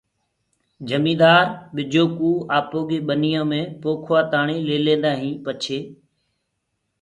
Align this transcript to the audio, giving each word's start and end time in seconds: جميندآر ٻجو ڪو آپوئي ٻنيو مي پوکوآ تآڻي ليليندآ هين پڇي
جميندآر 0.89 1.45
ٻجو 1.73 2.03
ڪو 2.17 2.29
آپوئي 2.57 2.97
ٻنيو 3.07 3.43
مي 3.49 3.61
پوکوآ 3.81 4.19
تآڻي 4.31 4.57
ليليندآ 4.67 5.11
هين 5.21 5.33
پڇي 5.45 5.79